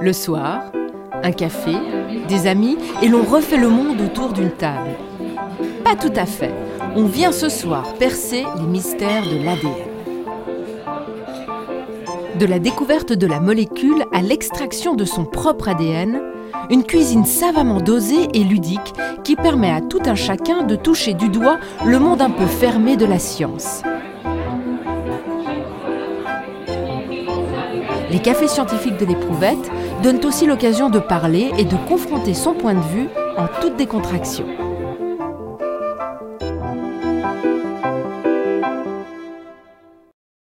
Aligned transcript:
Le 0.00 0.12
soir, 0.12 0.72
un 1.22 1.32
café, 1.32 1.72
des 2.28 2.46
amis, 2.46 2.76
et 3.02 3.08
l'on 3.08 3.22
refait 3.22 3.56
le 3.56 3.68
monde 3.68 4.00
autour 4.00 4.32
d'une 4.32 4.50
table. 4.50 4.90
Pas 5.84 5.96
tout 5.96 6.12
à 6.16 6.26
fait. 6.26 6.52
On 6.94 7.04
vient 7.04 7.32
ce 7.32 7.48
soir 7.48 7.94
percer 7.94 8.44
les 8.58 8.66
mystères 8.66 9.24
de 9.24 9.44
l'ADN. 9.44 9.72
De 12.38 12.46
la 12.46 12.58
découverte 12.58 13.12
de 13.12 13.26
la 13.26 13.40
molécule 13.40 14.04
à 14.12 14.20
l'extraction 14.20 14.94
de 14.94 15.04
son 15.04 15.24
propre 15.24 15.68
ADN, 15.68 16.20
une 16.70 16.84
cuisine 16.84 17.24
savamment 17.24 17.80
dosée 17.80 18.28
et 18.34 18.44
ludique 18.44 18.92
qui 19.24 19.36
permet 19.36 19.70
à 19.70 19.80
tout 19.80 20.02
un 20.04 20.14
chacun 20.14 20.62
de 20.62 20.76
toucher 20.76 21.14
du 21.14 21.28
doigt 21.28 21.58
le 21.84 21.98
monde 21.98 22.20
un 22.20 22.30
peu 22.30 22.46
fermé 22.46 22.96
de 22.96 23.06
la 23.06 23.18
science. 23.18 23.82
Les 28.10 28.20
cafés 28.20 28.48
scientifiques 28.48 28.98
de 28.98 29.06
l'éprouvette 29.06 29.70
donnent 30.02 30.24
aussi 30.24 30.46
l'occasion 30.46 30.90
de 30.90 30.98
parler 30.98 31.50
et 31.58 31.64
de 31.64 31.76
confronter 31.88 32.34
son 32.34 32.54
point 32.54 32.74
de 32.74 32.80
vue 32.80 33.08
en 33.36 33.46
toute 33.60 33.76
décontraction. 33.76 34.65